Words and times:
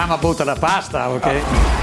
Mamma 0.00 0.16
butta 0.16 0.44
la 0.44 0.56
pasta, 0.56 1.10
ok? 1.10 1.78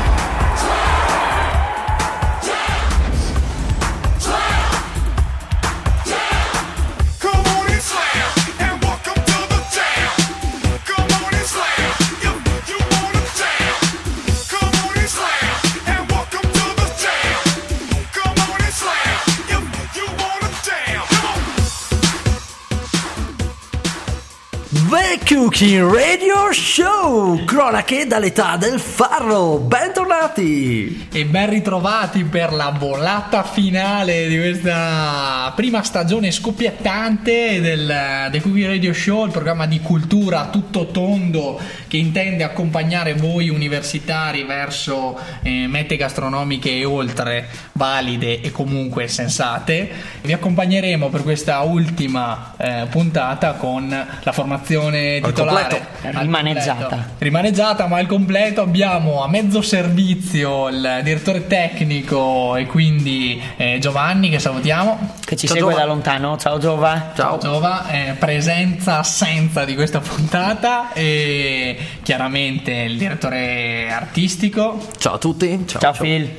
The 24.90 25.20
Cooking 25.26 25.84
Radio 25.94 26.27
Show! 26.52 27.44
Cronache 27.44 28.08
dall'età 28.08 28.56
del 28.58 28.80
farro! 28.80 29.58
Bentornati! 29.58 31.08
E 31.12 31.26
ben 31.26 31.50
ritrovati 31.50 32.24
per 32.24 32.54
la 32.54 32.74
volata 32.78 33.44
finale 33.44 34.28
di 34.28 34.38
questa 34.38 35.52
prima 35.56 35.84
stagione 35.84 36.32
scoppiettante 36.32 37.60
del, 37.60 38.28
del 38.32 38.42
Cookie 38.42 38.68
Radio 38.68 38.94
Show, 38.94 39.26
il 39.26 39.32
programma 39.32 39.66
di 39.66 39.82
cultura 39.82 40.48
tutto 40.50 40.88
tondo 40.88 41.60
che 41.88 41.98
intende 41.98 42.44
accompagnare 42.44 43.14
voi 43.14 43.50
universitari 43.50 44.44
verso 44.44 45.20
eh, 45.42 45.68
mete 45.68 45.98
gastronomiche 45.98 46.72
e 46.72 46.86
oltre 46.86 47.48
valide 47.74 48.42
e 48.42 48.52
comunque 48.52 49.08
sensate. 49.08 49.90
Vi 50.22 50.34
accompagneremo 50.34 51.10
per 51.10 51.24
questa 51.24 51.60
ultima 51.62 52.54
eh, 52.58 52.86
puntata 52.90 53.54
con 53.54 53.90
la 53.90 54.32
formazione 54.32 55.20
titolare. 55.22 55.88
Al 56.14 56.28
Rimaneggiata. 56.38 56.88
completo. 56.88 57.14
Rimaneggiata, 57.18 57.88
ma 57.88 57.98
al 57.98 58.06
completo 58.08 58.62
abbiamo 58.62 59.24
a 59.24 59.28
mezzo 59.28 59.62
servizio 59.62 60.68
il 60.70 61.02
direttore 61.04 61.48
tecnico 61.48 62.56
e 62.56 62.66
quindi 62.66 63.42
eh, 63.58 63.78
Giovanni 63.80 64.30
che 64.30 64.40
salutiamo. 64.40 65.16
che 65.24 65.36
ci 65.36 65.48
Ciao, 65.48 65.56
segue 65.56 65.72
Giova. 65.72 65.84
da 65.84 65.88
lontano. 65.88 66.38
Ciao 66.38 66.58
Giova. 66.58 67.12
Ciao! 67.16 67.38
Giova, 67.38 67.90
eh, 67.90 68.14
presenza 68.14 69.00
assenza 69.00 69.66
di 69.66 69.76
questa 69.76 70.00
puntata 70.00 70.94
e 70.94 71.78
chiaramente 72.04 72.72
il 72.72 72.98
direttore 72.98 73.90
artistico. 73.92 74.86
Ciao 74.98 75.16
a 75.16 75.18
tutti! 75.18 75.66
Ciao, 75.68 75.92
Phil. 75.94 76.30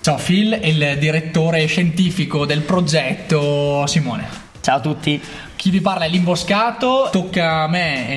Ciao 0.00 0.16
Phil 0.16 0.54
e 0.54 0.68
il 0.68 0.98
direttore 0.98 1.64
scientifico 1.66 2.44
del 2.44 2.62
progetto 2.62 3.86
Simone. 3.86 4.41
Ciao 4.62 4.76
a 4.76 4.80
tutti. 4.80 5.20
Chi 5.56 5.70
vi 5.70 5.80
parla 5.80 6.04
è 6.04 6.08
l'imboscato, 6.08 7.08
tocca 7.10 7.62
a 7.64 7.66
me 7.68 8.08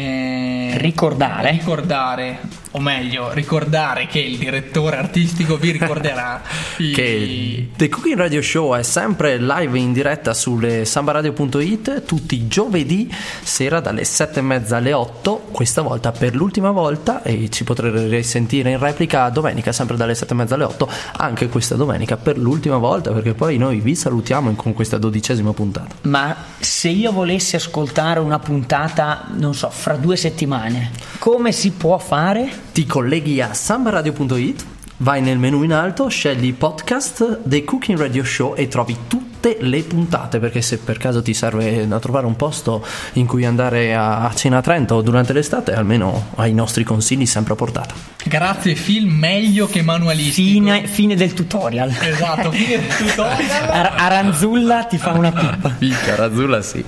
eh, 0.73 0.77
Ricordare. 0.77 1.49
ricordare, 1.49 2.39
o 2.75 2.79
meglio, 2.81 3.31
ricordare 3.31 4.05
che 4.05 4.19
il 4.19 4.37
direttore 4.37 4.97
artistico 4.97 5.55
vi 5.55 5.71
ricorderà 5.71 6.41
i- 6.77 6.91
Che 6.91 7.69
The 7.73 7.87
Cooking 7.87 8.17
Radio 8.17 8.41
Show 8.41 8.75
è 8.75 8.83
sempre 8.83 9.37
live 9.39 9.79
in 9.79 9.93
diretta 9.93 10.33
sulle 10.33 10.83
sambaradio.it 10.83 12.03
tutti 12.03 12.35
i 12.35 12.47
giovedì 12.49 13.09
sera 13.41 13.79
dalle 13.79 14.03
7 14.03 14.39
e 14.39 14.41
mezza 14.41 14.75
alle 14.75 14.91
8, 14.91 15.47
questa 15.51 15.81
volta 15.81 16.11
per 16.11 16.35
l'ultima 16.35 16.71
volta 16.71 17.21
e 17.23 17.49
ci 17.49 17.63
potrete 17.63 18.07
risentire 18.07 18.71
in 18.71 18.77
replica 18.79 19.29
domenica 19.29 19.71
sempre 19.71 19.95
dalle 19.95 20.13
7 20.13 20.33
e 20.33 20.35
mezza 20.35 20.55
alle 20.55 20.65
8, 20.65 20.89
anche 21.17 21.47
questa 21.47 21.75
domenica 21.75 22.17
per 22.17 22.37
l'ultima 22.37 22.75
volta 22.77 23.11
perché 23.13 23.33
poi 23.33 23.57
noi 23.57 23.79
vi 23.79 23.95
salutiamo 23.95 24.51
con 24.55 24.73
questa 24.73 24.97
dodicesima 24.97 25.53
puntata. 25.53 25.95
Ma 26.01 26.35
se 26.59 26.89
io 26.89 27.13
volessi 27.13 27.55
ascoltare 27.55 28.19
una 28.19 28.39
puntata, 28.39 29.27
non 29.33 29.53
so, 29.55 29.69
fra 29.69 29.95
due 29.95 30.17
settimane, 30.17 30.91
come 31.19 31.53
si 31.53 31.71
può 31.71 31.97
fare? 31.97 32.63
Ti 32.71 32.85
colleghi 32.85 33.41
a 33.41 33.53
sambaradio.it, 33.53 34.65
vai 34.97 35.21
nel 35.21 35.37
menu 35.37 35.63
in 35.63 35.73
alto, 35.73 36.07
scegli 36.07 36.53
podcast 36.53 37.41
The 37.43 37.63
Cooking 37.63 37.97
Radio 37.97 38.23
Show 38.23 38.53
e 38.55 38.67
trovi 38.67 38.97
tutte 39.45 39.57
le 39.63 39.83
puntate 39.83 40.39
perché 40.39 40.61
se 40.61 40.79
per 40.79 40.97
caso 40.97 41.21
ti 41.21 41.33
serve 41.35 41.87
da 41.87 41.99
trovare 41.99 42.25
un 42.25 42.35
posto 42.35 42.83
in 43.13 43.27
cui 43.27 43.45
andare 43.45 43.93
a 43.93 44.13
a 44.25 44.33
cena 44.33 44.57
a 44.57 44.61
Trento 44.61 45.01
durante 45.01 45.33
l'estate, 45.33 45.73
almeno 45.73 46.29
hai 46.35 46.49
i 46.49 46.53
nostri 46.53 46.83
consigli 46.83 47.25
sempre 47.27 47.53
a 47.53 47.55
portata. 47.55 47.93
Grazie 48.23 48.73
Phil, 48.73 49.05
meglio 49.05 49.67
che 49.67 49.83
manualistico. 49.83 50.49
Fine, 50.49 50.87
fine 50.87 51.15
del 51.15 51.33
tutorial. 51.33 51.93
Esatto, 52.01 52.49
fine 52.51 52.79
del 52.79 52.87
tutorial. 52.95 53.69
Ar- 53.69 53.93
Aranzulla 53.97 54.85
ti 54.85 54.97
fa 54.97 55.11
una 55.11 55.31
pippa. 55.31 55.69
Picca, 55.77 56.15
Razzulla 56.15 56.61
sì. 56.63 56.83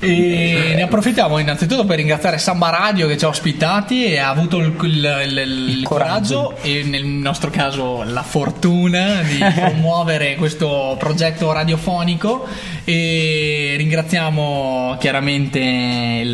E 0.00 0.72
ne 0.74 0.82
approfittiamo 0.82 1.38
innanzitutto 1.38 1.84
per 1.84 1.96
ringraziare 1.96 2.38
Samba 2.38 2.70
Radio 2.70 3.06
che 3.06 3.16
ci 3.16 3.24
ha 3.24 3.28
ospitati 3.28 4.04
e 4.06 4.18
ha 4.18 4.28
avuto 4.30 4.58
il, 4.58 4.74
il- 4.82 5.32
il- 5.36 5.78
il 5.78 5.82
coraggio 5.84 6.56
e 6.62 6.82
nel 6.82 7.04
nostro 7.04 7.50
caso 7.50 8.02
la 8.02 8.22
fortuna 8.22 9.22
di 9.22 9.38
promuovere 9.54 10.34
questo 10.34 10.96
progetto 10.98 11.52
radiofonico 11.52 11.82
e 12.84 13.74
ringraziamo 13.76 14.96
chiaramente 14.98 15.58
il, 15.58 16.28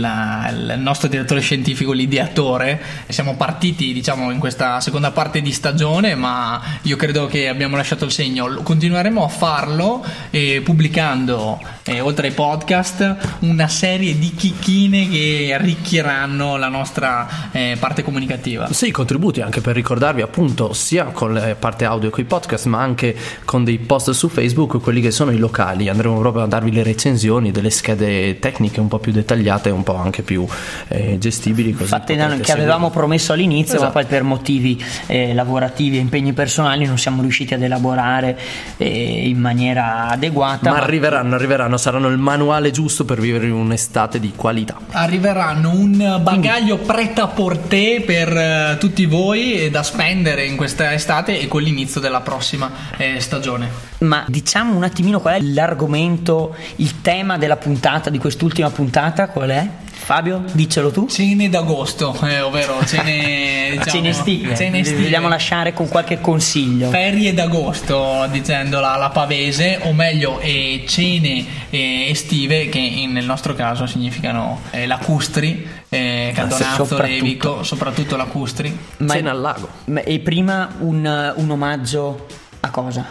il 0.51 0.75
nostro 0.79 1.09
direttore 1.09 1.41
scientifico, 1.41 1.93
l'ideatore. 1.93 2.81
Siamo 3.09 3.37
partiti 3.37 3.93
diciamo 3.93 4.31
in 4.31 4.39
questa 4.39 4.81
seconda 4.81 5.11
parte 5.11 5.41
di 5.41 5.53
stagione 5.53 6.15
ma 6.15 6.61
io 6.83 6.97
credo 6.97 7.27
che 7.27 7.49
abbiamo 7.49 7.77
lasciato 7.77 8.05
il 8.05 8.13
segno. 8.13 8.61
Continueremo 8.63 9.25
a 9.25 9.29
farlo 9.29 10.05
eh, 10.31 10.61
pubblicando 10.65 11.61
eh, 11.91 12.01
oltre 12.01 12.29
ai 12.29 12.33
podcast 12.33 13.17
una 13.41 13.67
serie 13.67 14.17
di 14.17 14.33
chicchine 14.33 15.09
che 15.09 15.51
arricchiranno 15.53 16.57
la 16.57 16.69
nostra 16.69 17.51
eh, 17.51 17.77
parte 17.81 18.05
comunicativa. 18.05 18.73
Sì, 18.73 18.93
contributi 18.93 19.41
anche 19.41 19.61
per 19.61 19.75
ricordarvi 19.75 20.23
appunto 20.23 20.73
sia 20.73 21.07
con 21.07 21.33
la 21.35 21.57
parte 21.59 21.85
audio 21.85 22.11
con 22.11 22.23
i 22.23 22.27
podcast 22.27 22.67
ma 22.67 22.81
anche 22.81 23.17
con 23.45 23.65
dei 23.65 23.79
post 23.79 24.11
su 24.11 24.29
Facebook, 24.29 24.81
quelli 24.81 25.01
che 25.01 25.11
sono 25.11 25.33
i 25.33 25.39
locali. 25.39 25.89
Andremo 25.89 26.21
proprio 26.21 26.45
a 26.45 26.47
darvi 26.47 26.71
le 26.71 26.85
recensioni 26.85 27.51
delle 27.51 27.71
schede 27.71 28.39
tecniche 28.39 28.79
un 28.79 28.87
po' 28.87 28.99
più 28.99 29.11
dettagliate 29.11 29.71
e 29.71 29.73
un 29.73 29.83
po' 29.83 29.97
anche 29.97 30.23
più 30.23 30.47
eh, 30.89 31.19
gestibili. 31.19 31.73
Così 31.73 31.93
Infatti 31.93 32.15
potrete 32.15 32.43
che 32.43 32.53
avevamo 32.53 32.91
promesso 32.91 33.33
all'inizio, 33.33 33.75
ma 33.75 33.87
Esatto. 33.87 33.93
poi 33.99 34.05
per 34.05 34.23
motivi 34.23 34.83
eh, 35.07 35.35
lavorativi 35.35 35.97
e 35.97 36.01
impegni 36.01 36.33
personali 36.33 36.85
non 36.85 36.99
siamo 36.99 37.21
riusciti 37.23 37.55
ad 37.55 37.63
elaborare 37.63 38.39
eh, 38.77 39.29
in 39.29 39.39
maniera 39.39 40.09
adeguata. 40.09 40.71
Ma 40.71 40.79
arriveranno, 40.79 41.35
arriveranno, 41.35 41.79
saranno 41.81 42.09
il 42.09 42.19
manuale 42.19 42.71
giusto 42.71 43.05
per 43.05 43.19
vivere 43.19 43.49
un'estate 43.51 44.21
di 44.21 44.33
qualità. 44.37 44.79
Arriveranno 44.91 45.71
un 45.71 46.21
bagaglio 46.23 46.77
prêt 46.77 47.19
à 47.19 47.27
porter 47.27 48.05
per 48.05 48.29
eh, 48.37 48.77
tutti 48.79 49.07
voi 49.07 49.69
da 49.71 49.83
spendere 49.83 50.45
in 50.45 50.57
questa 50.57 50.93
estate 50.93 51.41
e 51.41 51.49
con 51.49 51.63
l'inizio 51.63 52.01
della 52.01 52.21
prossima 52.21 52.71
eh, 52.97 53.19
stagione. 53.19 53.69
Ma 54.01 54.25
diciamo 54.29 54.77
un 54.77 54.85
attimino 54.85 55.21
qual 55.21 55.41
è 55.41 55.41
l'argomento, 55.41 56.55
il 56.77 57.01
tema 57.01 57.39
della 57.39 57.57
puntata, 57.57 58.11
di 58.11 58.19
quest'ultima 58.19 58.71
puntata, 58.71 59.29
qual 59.29 59.49
è? 59.49 59.69
Fabio, 60.03 60.43
diccelo 60.53 60.91
tu. 60.91 61.07
Cene 61.09 61.49
d'agosto, 61.49 62.19
eh, 62.25 62.41
ovvero 62.41 62.85
cene, 62.85 63.69
diciamo, 63.79 63.91
Cene 63.91 64.09
estive. 64.09 64.57
cene 64.57 64.79
estive. 64.81 65.03
Vogliamo 65.03 65.29
lasciare 65.29 65.73
con 65.73 65.89
qualche 65.89 66.21
consiglio. 66.21 66.89
Ferie 66.91 67.33
d'agosto, 67.33 68.27
dicendola 68.31 68.97
la 68.97 69.11
pavese, 69.11 69.79
o 69.83 69.93
meglio, 69.93 70.41
eh, 70.41 70.85
cene 70.89 71.45
eh, 71.71 72.09
estive 72.09 72.69
che 72.69 72.79
in- 72.79 73.13
nel 73.13 73.25
nostro 73.25 73.55
caso 73.55 73.87
significano 73.87 74.63
eh, 74.71 74.87
lacustri, 74.87 75.65
eh, 75.89 76.33
Caldonazzole, 76.35 76.89
soprattutto. 76.89 77.25
Vico, 77.25 77.63
soprattutto 77.63 78.17
lacustri. 78.17 78.77
Ma- 78.99 79.13
Cena 79.15 79.31
al 79.31 79.41
lago, 79.41 79.69
Ma- 79.85 80.03
E 80.03 80.19
prima 80.19 80.75
un, 80.81 81.33
un 81.37 81.51
omaggio 81.51 82.27
a 82.61 82.71
cosa? 82.71 83.07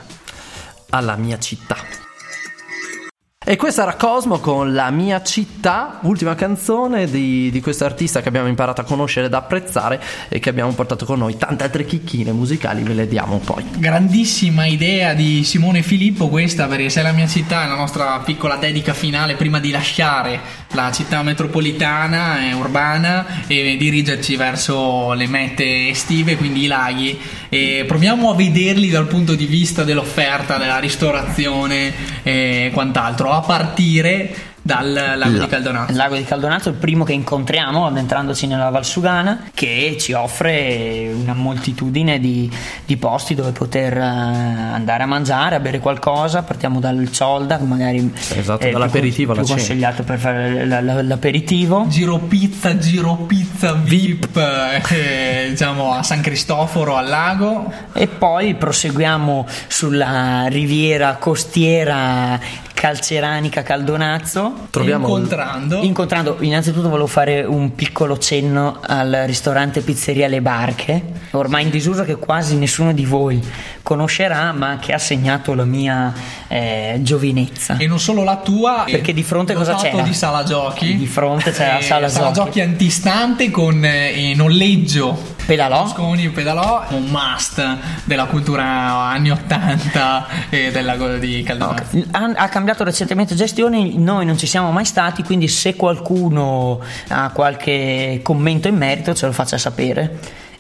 alla 0.92 1.16
mia 1.16 1.38
città. 1.40 1.78
E 3.50 3.56
questa 3.56 3.82
era 3.82 3.96
Cosmo 3.96 4.38
con 4.38 4.76
La 4.76 4.92
mia 4.92 5.24
città, 5.24 5.98
ultima 6.04 6.36
canzone 6.36 7.10
di, 7.10 7.50
di 7.50 7.62
questo 7.62 7.84
artista 7.84 8.22
che 8.22 8.28
abbiamo 8.28 8.48
imparato 8.48 8.82
a 8.82 8.84
conoscere 8.84 9.26
ed 9.26 9.34
apprezzare 9.34 10.00
e 10.30 10.38
che 10.38 10.50
abbiamo 10.50 10.72
portato 10.74 11.04
con 11.04 11.18
noi. 11.18 11.36
Tante 11.36 11.64
altre 11.64 11.84
chicchine 11.84 12.32
musicali 12.32 12.84
ve 12.84 12.94
le 12.94 13.08
diamo 13.08 13.40
poi. 13.40 13.66
Grandissima 13.78 14.68
idea 14.68 15.16
di 15.16 15.44
Simone 15.44 15.82
Filippo 15.82 16.28
questa 16.28 16.68
perché 16.68 16.92
se 16.92 17.02
la 17.02 17.12
mia 17.12 17.26
città 17.26 17.64
è 17.64 17.68
la 17.68 17.74
nostra 17.74 18.20
piccola 18.20 18.56
dedica 18.58 18.94
finale 18.94 19.34
prima 19.34 19.60
di 19.60 19.72
lasciare 19.72 20.40
la 20.74 20.92
città 20.92 21.24
metropolitana 21.24 22.48
e 22.48 22.54
urbana 22.54 23.48
e 23.48 23.76
dirigerci 23.80 24.36
verso 24.36 25.14
le 25.14 25.26
mete 25.26 25.90
estive, 25.90 26.38
quindi 26.38 26.66
i 26.66 26.68
laghi 26.68 27.20
e 27.50 27.84
proviamo 27.88 28.30
a 28.30 28.36
vederli 28.36 28.90
dal 28.90 29.08
punto 29.08 29.34
di 29.34 29.48
vista 29.48 29.84
dell'offerta, 29.84 30.58
della 30.58 30.78
ristorazione 30.78 32.22
e 32.22 32.70
quant'altro. 32.72 33.38
A 33.40 33.42
partire 33.42 34.36
dal 34.62 34.92
lago 34.94 35.38
La- 35.38 35.44
di 35.46 35.48
Caldonazzo. 35.48 35.92
Il 35.92 35.98
lago 35.98 36.16
di 36.16 36.24
Caldonazzo 36.26 36.70
è 36.70 36.72
il 36.74 36.78
primo 36.78 37.04
che 37.06 37.14
incontriamo 37.14 37.88
addentrandoci 37.88 38.46
nella 38.46 38.70
Valsugana 38.70 39.46
che 39.54 39.96
ci 40.00 40.12
offre 40.14 41.10
una 41.14 41.34
moltitudine 41.34 42.20
di, 42.20 42.52
di 42.86 42.98
posti 42.98 43.34
dove 43.36 43.52
poter 43.52 43.98
eh, 43.98 44.02
andare 44.02 45.04
a 45.04 45.06
mangiare, 45.08 45.56
a 45.56 45.60
bere 45.60 45.80
qualcosa. 45.80 46.44
Partiamo 46.44 46.80
dal 46.82 47.10
Ciolda, 47.10 47.58
magari 47.60 48.14
Esatto, 48.36 48.62
è 48.64 48.70
più 48.70 48.78
dall'aperitivo 48.78 49.34
più 49.34 49.44
cena. 49.44 49.56
consigliato 49.58 50.04
per 50.04 50.20
fare 50.20 50.66
la- 50.66 50.82
la- 50.82 51.02
l'aperitivo. 51.02 51.86
Giro 51.88 52.18
pizza, 52.20 52.78
giro 52.78 53.16
pizza 53.16 53.74
VIP, 53.74 54.38
eh, 54.92 55.48
diciamo 55.50 55.94
a 55.94 56.04
San 56.04 56.22
Cristoforo 56.22 56.96
al 56.98 57.08
lago. 57.08 57.72
E 57.94 58.08
poi 58.08 58.54
proseguiamo 58.56 59.48
sulla 59.68 60.46
riviera 60.48 61.16
costiera 61.16 62.40
calceranica 62.80 63.62
Caldonazzo. 63.62 64.68
Troviamo 64.70 65.06
incontrando 65.06 65.82
Incontrando, 65.82 66.38
innanzitutto 66.40 66.88
volevo 66.88 67.08
fare 67.08 67.44
un 67.44 67.76
piccolo 67.76 68.18
cenno 68.18 68.80
al 68.82 69.24
ristorante 69.26 69.82
Pizzeria 69.82 70.30
Le 70.30 70.42
Barche, 70.42 71.04
ormai 71.32 71.64
in 71.64 71.72
disuso 71.72 72.06
che 72.06 72.16
quasi 72.16 72.56
nessuno 72.56 72.94
di 72.94 73.04
voi 73.04 73.44
conoscerà, 73.90 74.52
ma 74.52 74.78
che 74.80 74.94
ha 74.94 75.00
segnato 75.00 75.56
la 75.56 75.66
mia 75.66 76.14
eh, 76.48 77.00
giovinezza. 77.02 77.78
e 77.78 77.88
non 77.88 78.00
solo 78.00 78.24
la 78.24 78.36
tua 78.38 78.84
Perché 78.86 79.14
di 79.14 79.24
fronte 79.24 79.56
cosa 79.56 79.74
c'era? 79.74 80.04
di 80.04 80.14
sala 80.14 80.44
giochi 80.44 80.96
Di 80.96 81.08
fronte 81.08 81.52
c'era 81.52 81.74
la 81.74 81.80
Eh, 81.80 81.82
sala 81.82 82.08
giochi. 82.32 82.34
giochi 82.34 82.62
antistante 82.62 83.50
con 83.50 83.84
eh, 83.84 84.34
noleggio 84.36 85.38
Pedalò? 85.46 85.82
Mosconi 85.86 86.30
pedalò 86.30 86.84
un 86.90 87.06
must 87.06 87.78
della 88.04 88.26
cultura 88.26 88.64
anni 88.64 89.32
80 89.32 90.28
e 90.52 90.70
del 90.70 90.86
lago 90.86 91.16
di 91.18 91.42
Caldonazzo 91.42 91.98
Ha, 92.12 92.32
ha 92.36 92.50
cambiato 92.50 92.84
recentemente 92.84 93.34
gestione, 93.34 93.92
noi 93.96 94.26
non 94.28 94.38
ci 94.38 94.46
siamo 94.46 94.70
mai 94.72 94.86
stati, 94.86 95.24
quindi 95.24 95.48
se 95.48 95.76
qualcuno 95.76 96.80
ha 97.08 97.32
qualche 97.32 98.20
commento 98.22 98.68
in 98.68 98.76
merito 98.76 99.16
ce 99.16 99.26
lo 99.26 99.32
faccia 99.32 99.58
sapere. 99.58 100.20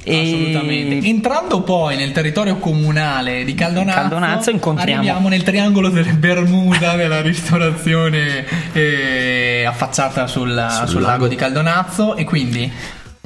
E- 0.10 0.22
Assolutamente. 0.22 1.08
Entrando 1.08 1.62
poi 1.62 1.96
nel 1.96 2.12
territorio 2.12 2.58
comunale 2.58 3.44
di 3.44 3.54
Caldonazzo, 3.54 4.00
Caldonazzo 4.00 4.50
incontriamo- 4.50 5.02
arriviamo 5.02 5.28
nel 5.30 5.44
triangolo 5.44 5.90
delle 5.90 6.14
Bermuda 6.14 6.96
della 6.98 7.22
ristorazione 7.22 8.46
eh, 8.74 9.66
affacciata 9.68 10.26
sul, 10.28 10.68
sul 10.86 11.02
lago 11.02 11.28
di 11.28 11.36
Caldonazzo 11.36 12.16
e 12.16 12.24
quindi 12.24 12.72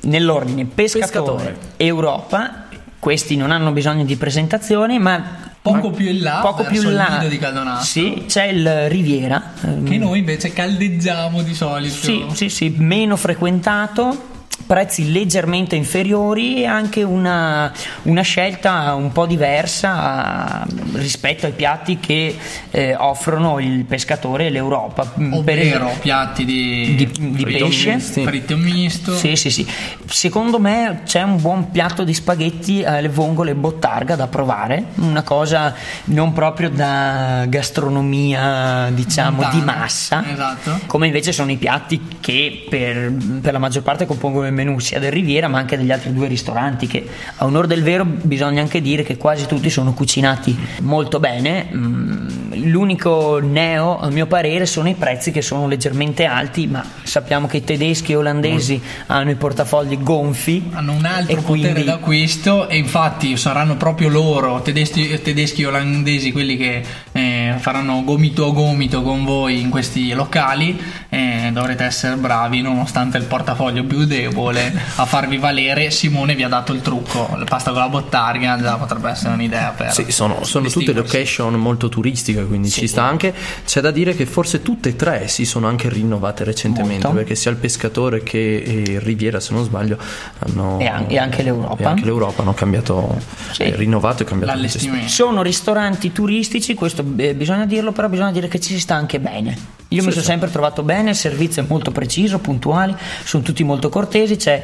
Nell'ordine 0.05 0.65
pescatore, 0.65 1.05
Pescatore. 1.53 1.57
Europa, 1.77 2.65
questi 2.99 3.37
non 3.37 3.51
hanno 3.51 3.71
bisogno 3.71 4.03
di 4.03 4.17
presentazioni, 4.17 4.99
ma 4.99 5.51
poco 5.61 5.91
più 5.91 6.09
in 6.09 6.21
là 6.21 6.39
poco 6.41 6.63
verso 6.63 6.81
più 6.81 6.89
in 6.89 6.95
là 6.95 7.25
di 7.25 7.37
Caldonazzo 7.37 7.85
sì, 7.85 8.25
c'è 8.27 8.47
il 8.47 8.89
Riviera. 8.89 9.41
ehm, 9.63 9.85
che 9.87 9.97
noi 9.97 10.19
invece 10.19 10.51
caldeggiamo 10.51 11.41
di 11.41 11.53
solito. 11.53 11.95
Sì, 11.95 12.25
sì, 12.33 12.49
sì, 12.49 12.73
meno 12.77 13.15
frequentato, 13.15 14.31
prezzi 14.73 15.11
leggermente 15.11 15.75
inferiori 15.75 16.63
e 16.63 16.65
anche 16.65 17.03
una, 17.03 17.71
una 18.03 18.21
scelta 18.23 18.95
un 18.95 19.11
po' 19.11 19.27
diversa 19.27 20.63
eh, 20.65 20.67
rispetto 20.95 21.45
ai 21.45 21.51
piatti 21.51 21.99
che 21.99 22.35
eh, 22.71 22.95
offrono 22.95 23.59
il 23.59 23.85
pescatore 23.85 24.47
e 24.47 24.49
l'Europa. 24.49 25.13
Mm, 25.19 25.29
per 25.31 25.37
Ovvero 25.39 25.61
esempio- 25.61 25.99
piatti 26.01 26.43
di, 26.43 26.95
di, 26.95 27.05
di 27.11 27.43
Fritto 27.43 27.65
pesce. 27.67 27.93
misti. 27.93 28.23
fritto 28.23 28.57
misto. 28.57 29.15
Sì, 29.15 29.35
sì, 29.35 29.51
sì. 29.51 29.67
Secondo 30.07 30.59
me 30.59 31.01
c'è 31.05 31.21
un 31.21 31.39
buon 31.39 31.69
piatto 31.69 32.03
di 32.03 32.13
spaghetti 32.15 32.83
alle 32.83 33.09
vongole 33.09 33.51
e 33.51 33.55
bottarga 33.55 34.15
da 34.15 34.25
provare, 34.25 34.85
una 34.95 35.21
cosa 35.21 35.75
non 36.05 36.33
proprio 36.33 36.71
da 36.71 37.45
gastronomia, 37.47 38.89
diciamo, 38.91 39.41
Montana. 39.41 39.53
di 39.53 39.61
massa. 39.63 40.23
Esatto. 40.31 40.79
Come 40.87 41.05
invece 41.05 41.31
sono 41.31 41.51
i 41.51 41.57
piatti 41.57 42.01
che 42.19 42.65
per, 42.67 43.13
per 43.39 43.53
la 43.53 43.59
maggior 43.59 43.83
parte 43.83 44.07
compongono 44.07 44.47
il 44.47 44.53
menù 44.63 44.79
sia 44.79 44.99
del 44.99 45.11
Riviera 45.11 45.47
ma 45.47 45.59
anche 45.59 45.77
degli 45.77 45.91
altri 45.91 46.13
due 46.13 46.27
ristoranti 46.27 46.87
che 46.87 47.05
a 47.37 47.45
onore 47.45 47.67
del 47.67 47.83
vero 47.83 48.05
bisogna 48.05 48.61
anche 48.61 48.81
dire 48.81 49.03
che 49.03 49.17
quasi 49.17 49.45
tutti 49.45 49.69
sono 49.69 49.93
cucinati 49.93 50.57
molto 50.81 51.19
bene. 51.19 51.67
Mm, 51.73 52.27
L'unico 52.65 53.39
neo 53.41 53.99
a 53.99 54.09
mio 54.09 54.25
parere 54.27 54.65
sono 54.65 54.87
i 54.87 54.93
prezzi 54.93 55.31
che 55.31 55.41
sono 55.41 55.67
leggermente 55.67 56.25
alti 56.25 56.67
ma 56.67 56.83
sappiamo 57.03 57.47
che 57.47 57.57
i 57.57 57.63
tedeschi 57.63 58.13
e 58.13 58.15
olandesi 58.15 58.81
hanno 59.07 59.31
i 59.31 59.35
portafogli 59.35 59.97
gonfi. 60.01 60.69
hanno 60.71 60.93
un 60.93 61.05
altro 61.05 61.41
potere 61.41 61.71
quindi- 61.71 61.83
d'acquisto 61.83 62.69
e 62.69 62.77
infatti 62.77 63.35
saranno 63.37 63.75
proprio 63.75 64.07
loro, 64.09 64.61
tedeschi, 64.61 65.19
tedeschi 65.21 65.63
e 65.63 65.65
olandesi, 65.65 66.31
quelli 66.31 66.55
che 66.57 66.83
eh, 67.11 67.55
faranno 67.57 68.03
gomito 68.03 68.47
a 68.47 68.53
gomito 68.53 69.01
con 69.01 69.23
voi 69.25 69.59
in 69.59 69.69
questi 69.69 70.13
locali. 70.13 70.79
eh, 71.09 71.32
dovrete 71.51 71.83
essere 71.83 72.15
bravi, 72.15 72.61
nonostante 72.61 73.17
il 73.17 73.25
portafoglio 73.25 73.83
più 73.83 74.05
debole, 74.05 74.73
a 74.95 75.05
farvi 75.05 75.37
valere. 75.37 75.91
Simone 75.91 76.35
vi 76.35 76.43
ha 76.43 76.47
dato 76.47 76.71
il 76.73 76.81
trucco, 76.81 77.35
la 77.37 77.43
pasta 77.45 77.71
con 77.71 77.79
la 77.81 77.89
bottarga 77.89 78.59
già 78.61 78.75
potrebbe 78.75 79.09
essere 79.09 79.33
un'idea 79.33 79.73
per... 79.75 79.91
Sì, 79.91 80.11
sono, 80.11 80.43
sono 80.43 80.69
tutte 80.69 80.93
location 80.93 81.53
molto 81.55 81.89
turistiche, 81.89 82.45
quindi 82.45 82.69
ci 82.69 82.87
sta 82.87 83.03
anche. 83.03 83.33
C'è 83.65 83.81
da 83.81 83.91
dire 83.91 84.15
che 84.15 84.25
forse 84.25 84.61
tutte 84.61 84.89
e 84.89 84.95
tre 84.95 85.27
si 85.27 85.45
sono 85.45 85.67
anche 85.67 85.89
rinnovate 85.89 86.43
recentemente, 86.43 87.03
Molto. 87.07 87.17
perché 87.19 87.35
sia 87.35 87.51
il 87.51 87.57
pescatore 87.57 88.23
che 88.23 88.57
eh, 88.57 88.99
Riviera, 89.01 89.39
se 89.39 89.53
non 89.53 89.63
sbaglio, 89.63 89.97
hanno, 90.39 90.79
E 90.79 90.87
an- 90.87 91.05
e 91.07 91.17
anche 91.17 91.41
l'Europa. 91.43 91.81
e 91.81 91.85
anche 91.85 92.05
l'Europa 92.05 92.41
hanno 92.41 92.53
cambiato, 92.53 93.19
Sì. 93.51 93.63
eh, 93.63 93.75
rinnovato 93.75 94.23
e 94.23 94.25
cambiato. 94.25 94.53
L'allestimento. 94.53 95.07
Sono 95.09 95.41
ristoranti 95.41 96.11
turistici, 96.11 96.73
questo 96.73 97.03
eh, 97.17 97.33
bisogna 97.35 97.65
dirlo, 97.65 97.91
però 97.91 98.07
bisogna 98.09 98.31
dire 98.31 98.47
che 98.47 98.59
ci 98.59 98.73
si 98.73 98.79
sta 98.79 98.95
anche 98.95 99.19
bene. 99.19 99.81
Io 99.89 99.99
mi 100.01 100.07
Sì, 100.07 100.11
sono 100.13 100.23
sì. 100.23 100.29
sempre 100.31 100.49
trovato 100.49 100.81
bene, 100.81 101.11
il 101.11 101.15
servizio 101.33 101.63
è 101.63 101.65
molto 101.67 101.91
preciso, 101.91 102.39
puntuali, 102.39 102.95
sono 103.23 103.43
tutti 103.43 103.63
molto 103.63 103.89
cortesi, 103.89 104.35
c'è 104.35 104.63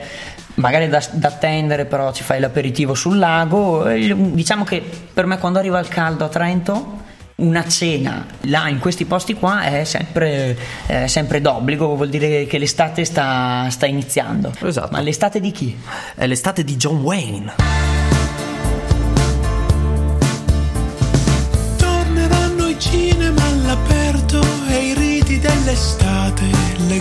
magari 0.55 0.87
da, 0.87 1.03
da 1.11 1.27
attendere, 1.29 1.85
però 1.85 2.11
ci 2.13 2.23
fai 2.23 2.39
l'aperitivo 2.39 2.93
sul 2.93 3.17
lago. 3.17 3.87
e 3.87 3.99
il- 3.99 4.15
Diciamo 4.15 4.63
che 4.63 4.81
per 5.13 5.25
me 5.25 5.37
quando 5.37 5.59
arriva 5.59 5.79
il 5.79 5.87
caldo 5.87 6.25
a 6.25 6.29
Trento 6.29 6.97
una 7.39 7.65
cena 7.69 8.25
là 8.41 8.67
in 8.67 8.79
questi 8.79 9.05
posti 9.05 9.33
qua 9.33 9.61
è 9.61 9.85
sempre, 9.85 10.57
è 10.85 11.07
sempre 11.07 11.39
d'obbligo, 11.39 11.95
vuol 11.95 12.09
dire 12.09 12.45
che 12.45 12.57
l'estate 12.57 13.05
sta, 13.05 13.67
sta 13.69 13.85
iniziando. 13.85 14.51
Esatto. 14.61 14.89
Ma 14.91 14.99
l'estate 14.99 15.39
di 15.39 15.51
chi? 15.51 15.77
È 16.15 16.27
l'estate 16.27 16.65
di 16.65 16.75
John 16.75 16.97
Wayne. 16.97 17.88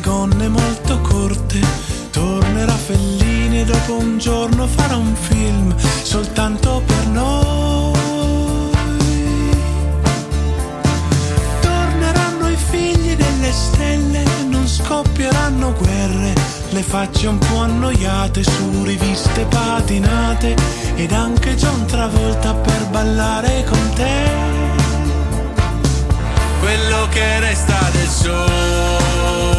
Le 0.08 0.14
gonne 0.14 0.48
molto 0.48 0.98
corte. 1.00 1.60
Tornerà 2.10 2.72
Fellini 2.72 3.60
e 3.60 3.64
dopo 3.64 3.98
un 3.98 4.18
giorno 4.18 4.66
farà 4.66 4.96
un 4.96 5.14
film 5.14 5.74
soltanto 6.02 6.82
per 6.86 7.06
noi. 7.08 7.96
Torneranno 11.60 12.48
i 12.48 12.56
figli 12.56 13.14
delle 13.14 13.52
stelle, 13.52 14.22
non 14.48 14.66
scoppieranno 14.66 15.74
guerre, 15.74 16.32
le 16.70 16.82
facce 16.82 17.26
un 17.26 17.38
po' 17.38 17.58
annoiate 17.58 18.42
su 18.42 18.84
riviste 18.84 19.44
patinate 19.44 20.56
ed 20.96 21.12
anche 21.12 21.54
John 21.54 21.84
Travolta 21.86 22.54
per 22.54 22.86
ballare 22.90 23.64
con 23.68 23.92
te. 23.94 24.56
Quello 26.60 27.06
che 27.10 27.40
resta 27.40 27.78
del 27.92 28.08
sole, 28.08 29.57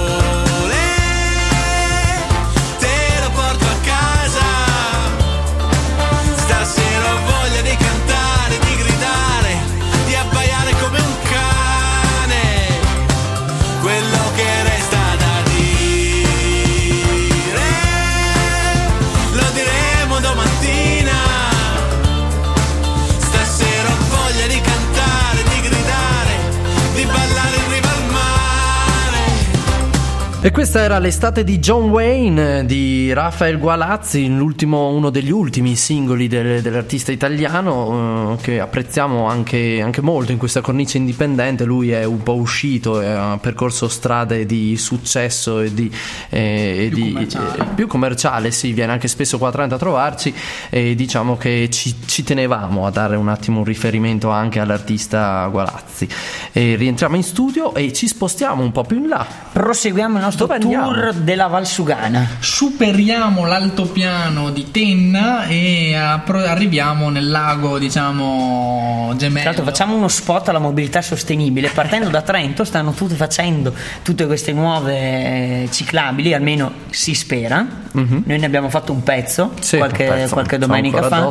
E 30.49 30.51
questa 30.51 30.79
era 30.81 30.97
l'estate 30.97 31.43
di 31.43 31.59
John 31.59 31.89
Wayne 31.91 32.65
di 32.65 33.13
Rafael 33.13 33.59
Gualazzi, 33.59 34.27
l'ultimo, 34.35 34.89
uno 34.89 35.11
degli 35.11 35.29
ultimi 35.29 35.75
singoli 35.75 36.27
del- 36.27 36.63
dell'artista 36.63 37.11
italiano 37.11 38.35
eh, 38.39 38.41
che 38.41 38.59
apprezziamo 38.59 39.27
anche, 39.27 39.79
anche 39.79 40.01
molto 40.01 40.31
in 40.31 40.39
questa 40.39 40.61
cornice 40.61 40.97
indipendente. 40.97 41.65
Lui 41.65 41.91
è 41.91 42.03
un 42.03 42.23
po' 42.23 42.33
uscito 42.33 42.99
e 42.99 43.05
ha 43.05 43.37
percorso 43.39 43.87
strade 43.87 44.47
di 44.47 44.75
successo 44.75 45.59
e 45.59 45.71
di, 45.71 45.91
eh, 46.29 46.85
e 46.85 46.89
Più 46.91 46.95
di- 47.03 47.11
commerciale. 47.13 47.57
eh, 47.59 47.65
più 47.75 47.87
commerciale, 47.87 48.49
sì, 48.51 48.73
viene 48.73 48.91
anche 48.93 49.07
spesso 49.07 49.37
qua 49.37 49.49
a 49.49 49.51
Trento 49.51 49.75
a 49.75 49.77
trovarci 49.77 50.33
e 50.71 50.95
diciamo 50.95 51.37
che 51.37 51.67
ci, 51.71 51.93
ci 52.07 52.23
tenevamo 52.23 52.87
a 52.87 52.89
dare 52.89 53.17
un 53.17 53.29
attimo 53.29 53.59
un 53.59 53.65
riferimento 53.65 54.31
anche 54.31 54.59
all'artista 54.59 55.45
Gualazzi. 55.51 56.07
E 56.51 56.73
rientriamo 56.75 57.15
in 57.15 57.23
studio 57.23 57.75
e 57.75 57.93
ci 57.93 58.07
spostiamo 58.07 58.63
un 58.63 58.71
po' 58.71 58.81
più 58.83 58.97
in 58.97 59.09
là. 59.09 59.23
Proseguiamo 59.51 60.15
il 60.17 60.23
nostro 60.23 60.37
Dove 60.39 60.59
tour 60.59 60.73
andiamo? 60.83 61.11
della 61.23 61.47
Valsugana. 61.47 62.27
superiamo 62.39 63.45
l'altopiano 63.45 64.49
di 64.51 64.71
Tenna 64.71 65.45
e 65.45 65.93
arriviamo 65.95 67.09
nel 67.09 67.29
lago, 67.29 67.77
diciamo, 67.79 69.07
Tra 69.09 69.17
gemello. 69.17 69.45
l'altro 69.45 69.63
facciamo 69.63 69.95
uno 69.95 70.07
spot 70.07 70.49
alla 70.49 70.59
mobilità 70.59 71.01
sostenibile. 71.01 71.69
Partendo 71.69 72.09
da 72.09 72.21
Trento 72.21 72.63
stanno 72.63 72.91
tutti 72.91 73.15
facendo 73.15 73.73
tutte 74.03 74.25
queste 74.25 74.51
nuove 74.53 74.93
eh, 74.97 75.69
ciclabili, 75.71 76.33
almeno 76.33 76.71
si 76.89 77.13
spera. 77.13 77.65
Noi 77.91 78.21
ne 78.25 78.45
abbiamo 78.45 78.69
fatto 78.69 78.91
un 78.93 79.01
pezzo 79.03 79.53
Sì, 79.59 79.77
qualche, 79.77 80.03
un 80.07 80.13
pezzo, 80.15 80.33
qualche 80.33 80.57
domenica 80.57 81.01
fa. 81.03 81.27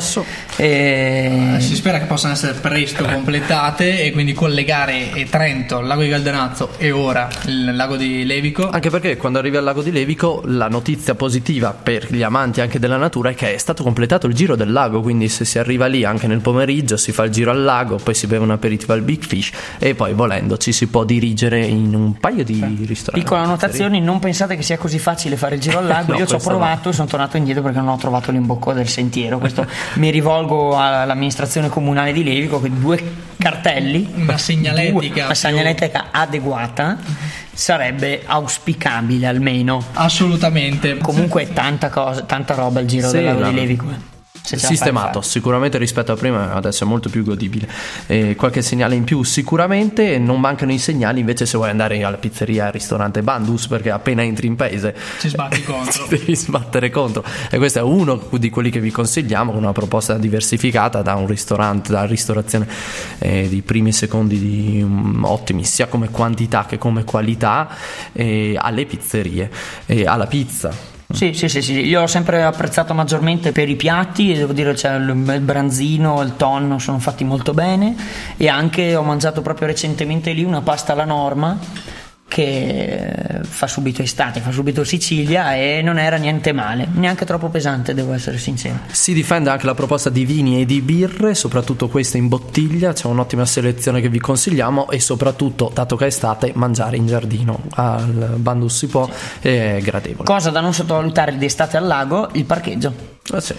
E- 0.56 1.54
Eh, 1.56 1.60
Si 1.60 1.74
spera 1.76 1.98
che 1.98 2.04
possano 2.06 2.32
essere 2.34 2.52
presto 2.54 3.04
completate 3.04 4.04
e 4.04 4.10
quindi 4.12 4.32
collegare 4.34 5.12
eh, 5.12 5.28
Trento, 5.28 5.78
il 5.78 5.86
lago 5.86 6.02
di 6.02 6.08
Galdenazzo 6.08 6.70
e 6.78 6.90
ora 6.90 7.28
il 7.46 7.74
lago 7.76 7.96
di 7.96 8.24
Levico. 8.24 8.68
Anche 8.68 8.87
perché 8.90 9.16
quando 9.16 9.38
arrivi 9.38 9.56
al 9.56 9.64
lago 9.64 9.82
di 9.82 9.90
Levico 9.90 10.42
la 10.44 10.68
notizia 10.68 11.14
positiva 11.14 11.72
per 11.72 12.12
gli 12.12 12.22
amanti 12.22 12.60
anche 12.60 12.78
della 12.78 12.96
natura 12.96 13.30
è 13.30 13.34
che 13.34 13.54
è 13.54 13.58
stato 13.58 13.82
completato 13.82 14.26
il 14.26 14.34
giro 14.34 14.56
del 14.56 14.72
lago, 14.72 15.00
quindi 15.00 15.28
se 15.28 15.44
si 15.44 15.58
arriva 15.58 15.86
lì 15.86 16.04
anche 16.04 16.26
nel 16.26 16.40
pomeriggio 16.40 16.96
si 16.96 17.12
fa 17.12 17.24
il 17.24 17.30
giro 17.30 17.50
al 17.50 17.62
lago, 17.62 17.96
poi 17.96 18.14
si 18.14 18.26
beve 18.26 18.44
un 18.44 18.50
aperitivo 18.50 18.92
al 18.92 19.02
Big 19.02 19.22
Fish 19.24 19.50
e 19.78 19.94
poi 19.94 20.12
volendo 20.12 20.56
ci 20.56 20.72
si 20.72 20.86
può 20.86 21.04
dirigere 21.04 21.64
in 21.64 21.94
un 21.94 22.18
paio 22.18 22.44
di 22.44 22.84
ristoranti. 22.86 23.20
Piccola 23.24 23.42
annotazione, 23.42 24.00
non 24.00 24.18
pensate 24.18 24.56
che 24.56 24.62
sia 24.62 24.76
così 24.76 24.98
facile 24.98 25.36
fare 25.36 25.56
il 25.56 25.60
giro 25.60 25.78
al 25.78 25.86
lago. 25.86 25.96
No, 26.18 26.24
Io 26.24 26.26
ci 26.26 26.34
ho 26.34 26.38
provato 26.38 26.88
e 26.88 26.92
sono 26.92 27.06
tornato 27.06 27.36
indietro 27.36 27.62
perché 27.62 27.78
non 27.78 27.88
ho 27.88 27.96
trovato 27.96 28.30
l'imbocco 28.30 28.72
del 28.72 28.88
sentiero. 28.88 29.38
Questo 29.38 29.66
mi 29.96 30.10
rivolgo 30.10 30.76
all'amministrazione 30.76 31.68
comunale 31.68 32.12
di 32.12 32.24
Levico 32.24 32.60
che 32.60 32.70
due 32.70 33.02
cartelli, 33.36 34.08
Una 34.14 34.38
segnaletica 34.38 35.12
due- 35.12 35.22
una 35.24 35.34
segnaletica 35.34 36.06
adeguata 36.10 36.96
sarebbe 37.58 38.22
auspicabile 38.24 39.26
almeno. 39.26 39.82
Assolutamente. 39.94 40.98
Comunque 40.98 41.52
tanta 41.52 41.90
cosa, 41.90 42.22
tanta 42.22 42.54
roba 42.54 42.78
il 42.78 42.86
giro 42.86 43.08
Sì, 43.08 43.16
del 43.16 43.24
lago 43.24 43.50
no. 43.50 44.16
Eh. 44.54 44.58
Sistemato, 44.58 45.20
sicuramente 45.20 45.78
rispetto 45.78 46.12
a 46.12 46.16
prima 46.16 46.52
adesso 46.54 46.84
è 46.84 46.86
molto 46.86 47.08
più 47.08 47.24
godibile. 47.24 47.68
E 48.06 48.34
qualche 48.36 48.62
segnale 48.62 48.94
in 48.94 49.04
più 49.04 49.22
sicuramente, 49.22 50.18
non 50.18 50.40
mancano 50.40 50.72
i 50.72 50.78
segnali 50.78 51.20
invece 51.20 51.46
se 51.46 51.56
vuoi 51.56 51.70
andare 51.70 52.02
alla 52.02 52.16
pizzeria, 52.16 52.66
al 52.66 52.72
ristorante 52.72 53.22
Bandus 53.22 53.66
perché 53.66 53.90
appena 53.90 54.22
entri 54.22 54.46
in 54.46 54.56
paese 54.56 54.94
Ci 55.20 55.28
sbatti 55.28 55.62
contro. 55.62 56.04
ti 56.08 56.18
devi 56.18 56.36
sbattere 56.36 56.90
contro 56.90 57.24
e 57.50 57.58
questo 57.58 57.78
è 57.78 57.82
uno 57.82 58.20
di 58.32 58.50
quelli 58.50 58.70
che 58.70 58.80
vi 58.80 58.90
consigliamo 58.90 59.52
con 59.52 59.62
una 59.62 59.72
proposta 59.72 60.16
diversificata 60.18 61.02
da 61.02 61.14
un 61.14 61.26
ristorante 61.26 61.92
da 61.92 62.04
ristorazione 62.04 62.66
eh, 63.18 63.48
di 63.48 63.62
primi 63.62 63.90
e 63.90 63.92
secondi 63.92 64.38
di, 64.38 64.82
mm, 64.84 65.24
ottimi 65.24 65.64
sia 65.64 65.86
come 65.86 66.10
quantità 66.10 66.66
che 66.66 66.78
come 66.78 67.04
qualità 67.04 67.68
eh, 68.12 68.56
alle 68.58 68.86
pizzerie 68.86 69.50
e 69.86 70.06
alla 70.06 70.26
pizza 70.26 70.96
Sì, 71.10 71.32
sì, 71.32 71.48
sì, 71.48 71.62
sì, 71.62 71.72
io 71.86 72.02
ho 72.02 72.06
sempre 72.06 72.42
apprezzato 72.42 72.92
maggiormente 72.92 73.50
per 73.50 73.66
i 73.70 73.76
piatti 73.76 74.34
devo 74.34 74.52
dire 74.52 74.76
cioè, 74.76 74.96
il 74.96 75.40
branzino, 75.40 76.20
il 76.20 76.36
tonno 76.36 76.78
sono 76.78 76.98
fatti 76.98 77.24
molto 77.24 77.54
bene 77.54 77.96
e 78.36 78.46
anche 78.48 78.94
ho 78.94 79.02
mangiato 79.02 79.40
proprio 79.40 79.68
recentemente 79.68 80.32
lì 80.32 80.44
una 80.44 80.60
pasta 80.60 80.92
alla 80.92 81.06
norma 81.06 81.58
che 82.28 83.40
fa 83.42 83.66
subito 83.66 84.02
estate, 84.02 84.40
fa 84.40 84.50
subito 84.50 84.84
Sicilia 84.84 85.54
e 85.56 85.80
non 85.82 85.98
era 85.98 86.16
niente 86.16 86.52
male, 86.52 86.86
neanche 86.92 87.24
troppo 87.24 87.48
pesante 87.48 87.94
devo 87.94 88.12
essere 88.12 88.38
sincero. 88.38 88.78
si 88.90 89.12
difende 89.12 89.50
anche 89.50 89.66
la 89.66 89.74
proposta 89.74 90.10
di 90.10 90.24
vini 90.24 90.60
e 90.60 90.66
di 90.66 90.80
birre 90.82 91.34
soprattutto 91.34 91.88
queste 91.88 92.18
in 92.18 92.28
bottiglia 92.28 92.92
c'è 92.92 93.06
un'ottima 93.06 93.44
selezione 93.44 94.00
che 94.00 94.08
vi 94.08 94.20
consigliamo 94.20 94.90
e 94.90 95.00
soprattutto 95.00 95.70
dato 95.72 95.96
che 95.96 96.04
è 96.04 96.08
estate 96.08 96.52
mangiare 96.54 96.96
in 96.96 97.06
giardino 97.06 97.60
al 97.70 98.34
Bandus 98.36 98.76
si 98.76 98.86
può 98.86 99.08
è 99.40 99.80
gradevole 99.82 100.24
Cosa 100.24 100.50
da 100.50 100.60
non 100.60 100.74
sottovalutare 100.74 101.36
d'estate 101.36 101.76
al 101.76 101.86
lago, 101.86 102.28
il 102.32 102.44
parcheggio. 102.44 103.17
Eh 103.32 103.40
sì. 103.40 103.54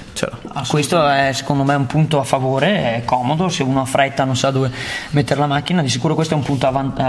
Questo 0.67 1.07
è 1.07 1.31
secondo 1.33 1.63
me 1.63 1.75
un 1.75 1.85
punto 1.85 2.19
a 2.19 2.23
favore, 2.23 2.95
è 2.95 3.01
comodo, 3.05 3.49
se 3.49 3.63
uno 3.63 3.81
ha 3.81 3.85
fretta 3.85 4.23
non 4.23 4.35
sa 4.35 4.49
dove 4.51 4.71
mettere 5.11 5.39
la 5.39 5.45
macchina, 5.47 5.81
di 5.81 5.89
sicuro 5.89 6.15
questo 6.15 6.33
è 6.33 6.37
un 6.37 6.43
punto 6.43 6.67
a, 6.67 6.71
van- 6.71 6.93
eh, 6.97 7.01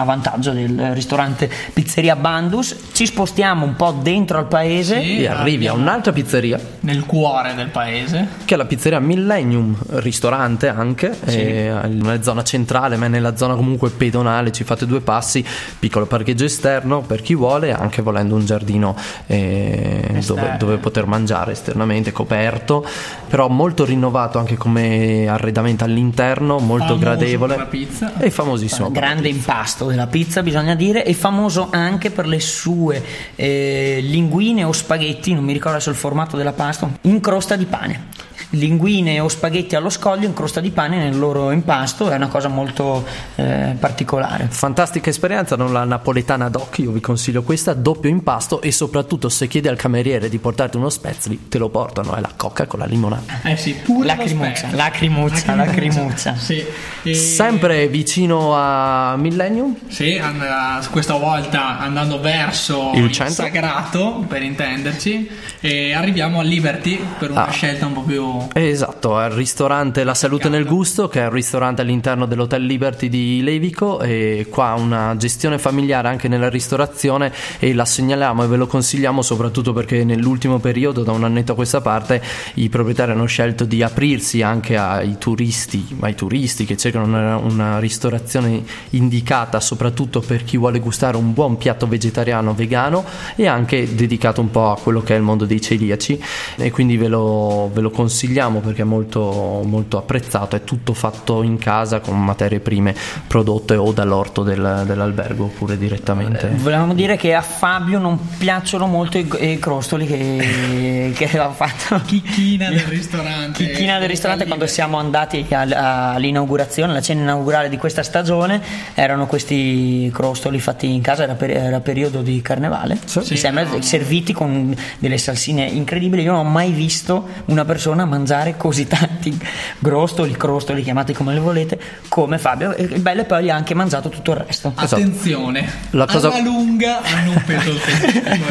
a 0.00 0.02
vantaggio 0.04 0.52
del 0.52 0.92
ristorante 0.92 1.50
Pizzeria 1.72 2.16
Bandus. 2.16 2.76
Ci 2.92 3.06
spostiamo 3.06 3.64
un 3.64 3.74
po' 3.76 3.92
dentro 4.00 4.38
al 4.38 4.46
paese. 4.46 5.00
Sì. 5.00 5.22
e 5.22 5.26
arrivi 5.28 5.66
a 5.66 5.72
un'altra 5.72 6.12
pizzeria 6.12 6.58
Nel 6.80 7.04
cuore 7.06 7.54
del 7.54 7.68
paese. 7.68 8.26
che 8.44 8.54
è 8.54 8.56
la 8.56 8.64
pizzeria 8.66 8.98
Millennium, 9.00 9.76
ristorante 9.88 10.68
anche, 10.68 11.16
eh, 11.24 11.72
nella 11.88 12.22
zona 12.22 12.42
centrale, 12.42 12.96
ma 12.96 13.08
nella 13.08 13.36
zona 13.36 13.54
comunque 13.54 13.90
pedonale, 13.90 14.52
ci 14.52 14.64
fate 14.64 14.86
due 14.86 15.00
passi, 15.00 15.44
piccolo 15.78 16.06
parcheggio 16.06 16.44
esterno 16.44 17.00
per 17.00 17.22
chi 17.22 17.34
vuole, 17.34 17.72
anche 17.72 18.02
volendo 18.02 18.34
un 18.34 18.44
giardino 18.44 18.96
eh, 19.26 20.00
dove, 20.08 20.18
Esterno. 20.18 20.56
dove 20.58 20.76
poter 20.78 21.06
mangiare 21.06 21.54
esternamente, 21.78 22.12
coperto, 22.12 22.84
però 23.28 23.48
molto 23.48 23.84
rinnovato 23.84 24.38
anche 24.38 24.56
come 24.56 25.28
arredamento 25.28 25.84
all'interno, 25.84 26.58
molto 26.58 26.86
Famoso 26.86 27.00
gradevole. 27.00 27.54
per 27.54 27.62
la 27.62 27.70
pizza. 27.70 28.12
E 28.18 28.30
famosissimo. 28.30 28.90
Grande 28.90 29.28
impasto 29.28 29.86
della 29.86 30.06
pizza, 30.06 30.42
bisogna 30.42 30.74
dire, 30.74 31.04
e 31.04 31.14
famoso 31.14 31.68
anche 31.70 32.10
per 32.10 32.26
le 32.26 32.40
sue 32.40 33.02
eh, 33.36 34.00
linguine 34.02 34.64
o 34.64 34.72
spaghetti, 34.72 35.32
non 35.34 35.44
mi 35.44 35.52
ricordo 35.52 35.76
adesso 35.76 35.90
il 35.90 35.96
formato 35.96 36.36
della 36.36 36.52
pasta, 36.52 36.90
in 37.02 37.20
crosta 37.20 37.56
di 37.56 37.64
pane. 37.64 38.06
Linguine 38.52 39.20
o 39.20 39.28
spaghetti 39.28 39.76
allo 39.76 39.90
scoglio 39.90 40.26
in 40.26 40.32
crosta 40.32 40.60
di 40.60 40.70
pane 40.70 40.96
nel 40.96 41.18
loro 41.18 41.50
impasto, 41.50 42.08
è 42.10 42.14
una 42.16 42.28
cosa 42.28 42.48
molto 42.48 43.04
eh, 43.34 43.76
particolare. 43.78 44.46
Fantastica 44.50 45.10
esperienza, 45.10 45.54
non 45.54 45.70
la 45.70 45.84
napoletana 45.84 46.48
doc, 46.48 46.78
io 46.78 46.90
vi 46.90 47.00
consiglio 47.00 47.42
questa, 47.42 47.74
doppio 47.74 48.08
impasto 48.08 48.62
e 48.62 48.72
soprattutto 48.72 49.28
se 49.28 49.48
chiedi 49.48 49.68
al 49.68 49.76
cameriere 49.76 50.30
di 50.30 50.38
portarti 50.38 50.78
uno 50.78 50.88
spezzli, 50.88 51.48
te 51.48 51.58
lo 51.58 51.68
portano, 51.68 52.14
è 52.14 52.20
la 52.20 52.30
coca 52.34 52.66
con 52.66 52.78
la 52.78 52.86
limonata. 52.86 53.40
Eh 53.42 53.56
sì, 53.58 53.74
pure 53.74 54.06
Lacrimuccia, 54.06 54.68
lo 54.70 54.76
lacrimuccia, 54.76 55.54
lacrimuccia. 55.54 56.34
Sì. 56.36 56.64
E- 57.02 57.14
Sempre 57.14 57.86
vicino 57.88 58.54
a 58.56 59.14
Millennium, 59.18 59.76
Sì, 59.88 60.16
and- 60.16 60.88
questa 60.90 61.14
volta 61.14 61.78
andando 61.80 62.18
verso 62.20 62.92
Il 62.94 63.04
il, 63.04 63.12
centro. 63.12 63.44
sagrato, 63.44 64.24
per 64.26 64.42
intenderci, 64.42 65.28
e 65.60 65.92
arriviamo 65.92 66.40
a 66.40 66.42
Liberty 66.42 66.98
per 67.18 67.30
una 67.30 67.46
Ah. 67.46 67.50
scelta 67.50 67.84
un 67.84 67.92
po' 67.92 68.00
più... 68.02 68.36
Esatto, 68.52 69.16
al 69.16 69.30
ristorante 69.30 70.04
La 70.04 70.14
Salute 70.14 70.48
nel 70.48 70.64
Gusto, 70.64 71.08
che 71.08 71.20
è 71.20 71.24
un 71.24 71.32
ristorante 71.32 71.82
all'interno 71.82 72.26
dell'Hotel 72.26 72.64
Liberty 72.64 73.08
di 73.08 73.42
Levico 73.42 74.00
e 74.00 74.46
qua 74.50 74.74
una 74.74 75.16
gestione 75.16 75.58
familiare 75.58 76.08
anche 76.08 76.28
nella 76.28 76.48
ristorazione 76.48 77.32
e 77.58 77.74
la 77.74 77.84
segnaliamo 77.84 78.44
e 78.44 78.46
ve 78.46 78.56
lo 78.56 78.66
consigliamo 78.66 79.22
soprattutto 79.22 79.72
perché 79.72 80.04
nell'ultimo 80.04 80.58
periodo, 80.58 81.02
da 81.02 81.12
un 81.12 81.24
annetto 81.24 81.52
a 81.52 81.54
questa 81.54 81.80
parte, 81.80 82.22
i 82.54 82.68
proprietari 82.68 83.12
hanno 83.12 83.26
scelto 83.26 83.64
di 83.64 83.82
aprirsi 83.82 84.42
anche 84.42 84.76
ai 84.76 85.16
turisti, 85.18 85.96
ai 86.00 86.14
turisti 86.14 86.64
che 86.64 86.76
cercano 86.76 87.04
una, 87.04 87.36
una 87.36 87.78
ristorazione 87.78 88.62
indicata 88.90 89.60
soprattutto 89.60 90.20
per 90.20 90.44
chi 90.44 90.56
vuole 90.56 90.78
gustare 90.80 91.16
un 91.16 91.32
buon 91.32 91.56
piatto 91.56 91.86
vegetariano 91.86 92.54
vegano 92.54 93.04
e 93.36 93.46
anche 93.46 93.94
dedicato 93.94 94.40
un 94.40 94.50
po' 94.50 94.70
a 94.70 94.78
quello 94.78 95.02
che 95.02 95.14
è 95.14 95.16
il 95.16 95.22
mondo 95.22 95.44
dei 95.44 95.60
celiaci. 95.60 96.20
E 96.56 96.70
quindi 96.70 96.96
ve 96.96 97.08
lo, 97.08 97.70
ve 97.72 97.80
lo 97.80 97.90
consigliamo 98.28 98.60
perché 98.60 98.82
è 98.82 98.84
molto, 98.84 99.62
molto 99.64 99.96
apprezzato, 99.96 100.54
è 100.54 100.62
tutto 100.64 100.92
fatto 100.92 101.42
in 101.42 101.56
casa 101.56 102.00
con 102.00 102.22
materie 102.22 102.60
prime 102.60 102.94
prodotte 103.26 103.74
o 103.76 103.90
dall'orto 103.92 104.42
del- 104.42 104.82
dell'albergo 104.86 105.44
oppure 105.44 105.78
direttamente. 105.78 106.48
Volevamo 106.56 106.92
dire 106.92 107.16
che 107.16 107.32
a 107.34 107.40
Fabio 107.40 107.98
non 107.98 108.18
piacciono 108.36 108.86
molto 108.86 109.16
i, 109.18 109.26
i 109.40 109.58
crostoli 109.58 110.06
che, 110.06 111.12
che 111.16 111.24
aveva 111.24 111.50
fatto. 111.50 112.00
Chicchina 112.04 112.68
del 112.68 112.80
ristorante. 112.80 113.64
Chicchina 113.64 113.98
del 113.98 114.08
ristorante 114.08 114.46
quando 114.46 114.66
siamo 114.66 114.98
andati 114.98 115.46
al- 115.50 115.72
all'inaugurazione, 115.72 116.90
alla 116.92 117.00
cena 117.00 117.22
inaugurale 117.22 117.68
di 117.70 117.78
questa 117.78 118.02
stagione, 118.02 118.60
erano 118.94 119.26
questi 119.26 120.10
crostoli 120.12 120.60
fatti 120.60 120.92
in 120.92 121.00
casa, 121.00 121.22
era, 121.22 121.34
per- 121.34 121.50
era 121.56 121.80
periodo 121.80 122.20
di 122.20 122.42
carnevale, 122.42 122.94
mi 123.14 123.24
Sì. 123.24 123.36
sembra, 123.36 123.66
serviti 123.80 124.32
con 124.34 124.74
delle 124.98 125.16
salsine 125.18 125.64
incredibili. 125.64 126.22
Io 126.22 126.32
non 126.32 126.46
ho 126.46 126.48
mai 126.48 126.72
visto 126.72 127.26
una 127.46 127.64
persona 127.64 128.04
mangiare 128.04 128.16
mangiare 128.18 128.56
così 128.56 128.86
tanti 128.86 129.38
grostoli, 129.78 130.36
crostoli, 130.36 130.82
chiamati 130.82 131.12
come 131.12 131.32
li 131.34 131.40
volete, 131.40 131.78
come 132.08 132.38
Fabio. 132.38 132.74
E 132.74 132.82
il 132.84 133.00
bello 133.00 133.22
è 133.22 133.24
poi 133.24 133.50
ha 133.50 133.54
anche 133.54 133.74
mangiato 133.74 134.08
tutto 134.08 134.32
il 134.32 134.38
resto. 134.38 134.72
Attenzione, 134.74 135.60
Esatto. 135.64 135.96
La 135.96 136.06
cosa- 136.06 136.28
alla 136.28 136.40
lunga 136.40 137.00
hanno 137.02 137.30
un 137.32 137.42
peso 137.46 137.72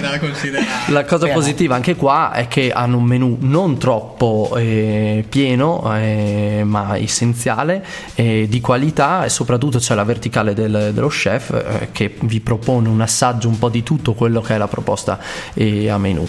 da 0.01 0.19
considerare. 0.19 0.65
La 0.88 1.03
cosa 1.03 1.15
Speriamo. 1.17 1.33
positiva 1.41 1.75
anche 1.75 1.95
qua 1.95 2.31
è 2.31 2.47
che 2.47 2.71
hanno 2.71 2.97
un 2.97 3.03
menù 3.03 3.38
non 3.41 3.77
troppo 3.77 4.55
eh, 4.57 5.25
pieno, 5.27 5.93
eh, 5.95 6.62
ma 6.65 6.97
essenziale, 6.97 7.83
eh, 8.15 8.45
di 8.50 8.62
qualità 8.62 9.25
e 9.25 9.29
soprattutto 9.29 9.79
c'è 9.79 9.95
la 9.95 10.03
verticale 10.03 10.53
del- 10.53 10.91
dello 10.93 11.07
chef 11.09 11.51
eh, 11.51 11.89
che 11.91 12.15
vi 12.21 12.39
propone 12.39 12.88
un 12.88 13.01
assaggio 13.01 13.47
un 13.50 13.57
po' 13.59 13.69
di 13.69 13.83
tutto 13.83 14.13
quello 14.13 14.41
che 14.41 14.55
è 14.55 14.57
la 14.57 14.67
proposta 14.67 15.19
eh, 15.53 15.89
a 15.89 15.97
menù. 15.97 16.27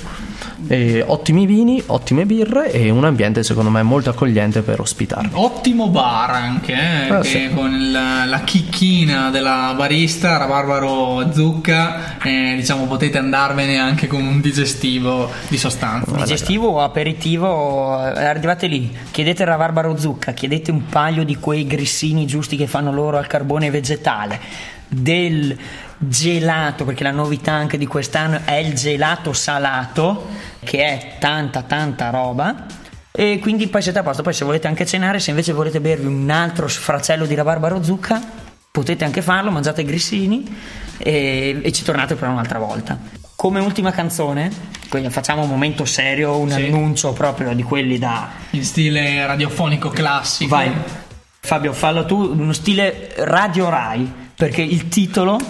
Eh, 0.66 1.02
ottimi 1.06 1.46
vini, 1.46 1.80
ottime 1.86 2.26
birre 2.26 2.70
e 2.72 2.90
un 2.90 3.04
ambiente 3.04 3.27
secondo 3.42 3.70
me 3.70 3.82
molto 3.82 4.10
accogliente 4.10 4.62
per 4.62 4.80
ospitarvi. 4.80 5.30
Ottimo 5.32 5.88
bar 5.88 6.30
anche, 6.30 6.72
eh, 6.72 7.08
Ah, 7.12 7.20
che 7.20 7.28
sì. 7.28 7.50
con 7.54 7.72
il- 7.72 7.90
la 7.92 8.40
chicchina 8.44 9.30
della 9.30 9.74
barista, 9.76 10.36
rabarbaro 10.36 11.32
zucca, 11.32 12.18
eh, 12.22 12.54
diciamo 12.56 12.84
potete 12.86 13.18
andarvene 13.18 13.78
anche 13.78 14.06
con 14.06 14.22
un 14.24 14.40
digestivo 14.40 15.30
di 15.48 15.56
sostanza. 15.58 16.10
Digestivo 16.16 16.68
o 16.68 16.80
aperitivo, 16.82 17.96
eh, 18.06 18.24
arrivate 18.24 18.66
lì, 18.66 18.96
chiedete 19.10 19.44
rabarbaro 19.44 19.96
zucca, 19.96 20.32
chiedete 20.32 20.70
un 20.70 20.86
paio 20.86 21.24
di 21.24 21.36
quei 21.36 21.66
grissini 21.66 22.26
giusti 22.26 22.56
che 22.56 22.66
fanno 22.66 22.92
loro 22.92 23.18
al 23.18 23.26
carbone 23.26 23.70
vegetale, 23.70 24.40
del 24.86 25.56
gelato, 25.98 26.84
perché 26.84 27.02
la 27.02 27.10
novità 27.10 27.52
anche 27.52 27.76
di 27.76 27.86
quest'anno 27.86 28.40
è 28.44 28.54
il 28.54 28.74
gelato 28.74 29.32
salato, 29.32 30.28
che 30.64 30.78
è 30.84 31.16
tanta 31.18 31.62
tanta 31.62 32.10
roba. 32.10 32.54
E 33.20 33.40
quindi 33.40 33.66
poi 33.66 33.82
siete 33.82 33.98
a 33.98 34.04
posto. 34.04 34.22
Poi, 34.22 34.32
se 34.32 34.44
volete 34.44 34.68
anche 34.68 34.86
cenare, 34.86 35.18
se 35.18 35.30
invece 35.30 35.52
volete 35.52 35.80
bervi 35.80 36.06
un 36.06 36.30
altro 36.30 36.68
sfracello 36.68 37.26
di 37.26 37.34
rabarbaro 37.34 37.82
zucca, 37.82 38.22
potete 38.70 39.04
anche 39.04 39.22
farlo. 39.22 39.50
Mangiate 39.50 39.80
i 39.80 39.84
grissini 39.84 40.46
e, 40.98 41.58
e 41.60 41.72
ci 41.72 41.82
tornate 41.82 42.14
per 42.14 42.28
un'altra 42.28 42.60
volta. 42.60 42.96
Come 43.34 43.58
ultima 43.58 43.90
canzone, 43.90 44.52
quindi 44.88 45.10
facciamo 45.10 45.42
un 45.42 45.48
momento 45.48 45.84
serio, 45.84 46.36
un 46.38 46.50
Sì. 46.50 46.62
annuncio 46.66 47.12
proprio 47.12 47.52
di 47.54 47.64
quelli 47.64 47.98
da. 47.98 48.28
In 48.50 48.62
stile 48.64 49.26
radiofonico 49.26 49.88
classico. 49.88 50.54
Vai, 50.54 50.70
Fabio, 51.40 51.72
fallo 51.72 52.06
tu, 52.06 52.20
uno 52.20 52.52
stile 52.52 53.14
Radio 53.16 53.68
Rai. 53.68 54.12
Perché 54.38 54.62
il 54.62 54.86
titolo 54.86 55.40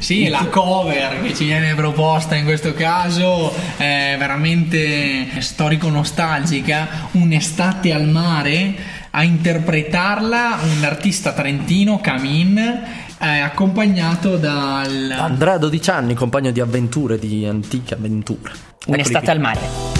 Sì, 0.00 0.28
la 0.28 0.46
cover 0.46 1.22
che 1.22 1.34
ci 1.34 1.44
viene 1.44 1.74
proposta 1.74 2.34
in 2.34 2.44
questo 2.44 2.72
caso 2.72 3.54
è 3.76 4.16
veramente 4.18 5.28
storico-nostalgica, 5.40 7.08
un'estate 7.12 7.92
al 7.92 8.08
mare, 8.08 8.74
a 9.10 9.22
interpretarla 9.22 10.58
un 10.78 10.84
artista 10.84 11.32
trentino, 11.34 12.00
Camin, 12.00 12.82
accompagnato 13.18 14.38
dal... 14.38 15.14
Andrea 15.16 15.58
12 15.58 15.90
anni, 15.90 16.14
compagno 16.14 16.50
di 16.50 16.60
avventure, 16.60 17.18
di 17.18 17.44
antiche 17.44 17.92
avventure. 17.92 18.52
Un'estate 18.86 19.30
al 19.30 19.38
mare. 19.38 19.99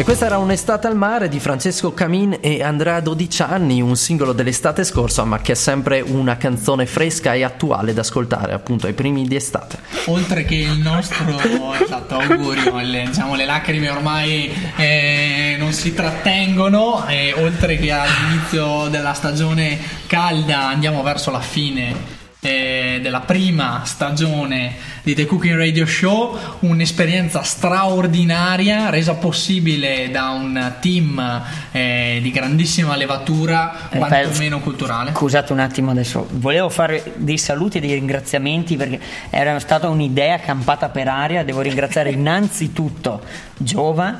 E 0.00 0.04
questa 0.04 0.24
era 0.24 0.38
Un'estate 0.38 0.86
al 0.86 0.96
mare 0.96 1.28
di 1.28 1.38
Francesco 1.38 1.92
Camin 1.92 2.38
e 2.40 2.62
Andrea 2.62 3.00
12 3.00 3.42
anni, 3.42 3.82
un 3.82 3.96
singolo 3.96 4.32
dell'estate 4.32 4.82
scorsa, 4.82 5.24
ma 5.24 5.42
che 5.42 5.52
è 5.52 5.54
sempre 5.54 6.00
una 6.00 6.38
canzone 6.38 6.86
fresca 6.86 7.34
e 7.34 7.44
attuale 7.44 7.92
da 7.92 8.00
ascoltare 8.00 8.54
appunto 8.54 8.86
ai 8.86 8.94
primi 8.94 9.28
di 9.28 9.36
estate. 9.36 9.78
oltre 10.06 10.46
che 10.46 10.54
il 10.54 10.78
nostro 10.78 11.26
esatto, 11.84 12.14
augurio, 12.14 12.80
le, 12.80 13.02
diciamo, 13.08 13.34
le 13.34 13.44
lacrime 13.44 13.90
ormai 13.90 14.50
eh, 14.76 15.56
non 15.58 15.74
si 15.74 15.92
trattengono, 15.92 17.06
e 17.06 17.34
oltre 17.36 17.76
che 17.76 17.92
all'inizio 17.92 18.88
della 18.88 19.12
stagione 19.12 19.78
calda 20.06 20.66
andiamo 20.68 21.02
verso 21.02 21.30
la 21.30 21.40
fine. 21.40 22.19
Eh, 22.40 23.00
della 23.02 23.20
prima 23.20 23.82
stagione 23.84 24.74
di 25.02 25.14
The 25.14 25.26
Cooking 25.26 25.56
Radio 25.56 25.84
Show, 25.84 26.38
un'esperienza 26.60 27.42
straordinaria 27.42 28.88
resa 28.88 29.14
possibile 29.14 30.10
da 30.10 30.30
un 30.30 30.74
team 30.80 31.42
eh, 31.70 32.18
di 32.22 32.30
grandissima 32.30 32.96
levatura, 32.96 33.88
Eh, 33.90 33.98
quantomeno 33.98 34.60
culturale. 34.60 35.12
Scusate 35.12 35.52
un 35.52 35.60
attimo 35.60 35.90
adesso, 35.90 36.26
volevo 36.32 36.70
fare 36.70 37.12
dei 37.16 37.38
saluti 37.38 37.78
e 37.78 37.80
dei 37.80 37.94
ringraziamenti 37.94 38.76
perché 38.76 38.98
era 39.28 39.58
stata 39.58 39.88
un'idea 39.88 40.38
campata 40.38 40.88
per 40.88 41.08
aria. 41.08 41.44
Devo 41.44 41.60
ringraziare 41.60 42.10
innanzitutto 42.12 43.22
Giova 43.56 44.18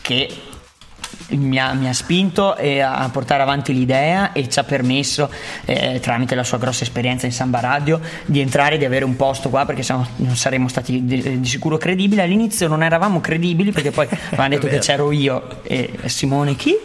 che 0.00 0.28
mi 1.30 1.58
ha, 1.58 1.72
mi 1.72 1.88
ha 1.88 1.92
spinto 1.92 2.52
a 2.52 3.08
portare 3.10 3.42
avanti 3.42 3.72
l'idea 3.72 4.32
e 4.32 4.48
ci 4.48 4.58
ha 4.58 4.64
permesso, 4.64 5.30
eh, 5.64 5.98
tramite 6.00 6.34
la 6.34 6.44
sua 6.44 6.58
grossa 6.58 6.84
esperienza 6.84 7.26
in 7.26 7.32
Samba 7.32 7.60
Radio, 7.60 8.00
di 8.26 8.40
entrare 8.40 8.74
e 8.74 8.78
di 8.78 8.84
avere 8.84 9.04
un 9.04 9.16
posto 9.16 9.48
qua 9.48 9.64
perché 9.64 9.82
sennò 9.82 10.04
non 10.16 10.36
saremmo 10.36 10.68
stati 10.68 11.04
di, 11.04 11.40
di 11.40 11.46
sicuro 11.46 11.78
credibili. 11.78 12.20
All'inizio 12.20 12.68
non 12.68 12.82
eravamo 12.82 13.20
credibili 13.20 13.72
perché 13.72 13.90
poi 13.90 14.06
avevano 14.28 14.48
detto 14.50 14.66
che 14.66 14.78
c'ero 14.78 15.10
io 15.10 15.62
e 15.62 15.90
Simone 16.06 16.56
chi 16.56 16.76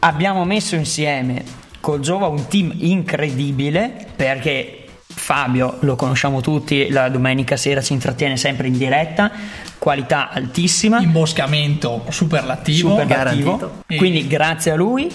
abbiamo 0.00 0.44
messo 0.44 0.74
insieme 0.74 1.60
col 1.80 2.00
Giova 2.00 2.26
un 2.26 2.46
team 2.46 2.72
incredibile 2.78 4.06
perché 4.14 4.81
Fabio 5.14 5.76
lo 5.80 5.94
conosciamo 5.96 6.40
tutti, 6.40 6.88
la 6.90 7.08
domenica 7.08 7.56
sera 7.56 7.80
ci 7.80 7.92
intrattiene 7.92 8.36
sempre 8.36 8.66
in 8.66 8.76
diretta, 8.76 9.30
qualità 9.78 10.30
altissima, 10.30 10.98
Imboscamento 11.00 12.04
superlativo. 12.08 12.90
superlativo. 12.90 13.82
E- 13.86 13.96
Quindi 13.96 14.26
grazie 14.26 14.72
a 14.72 14.74
lui 14.74 15.08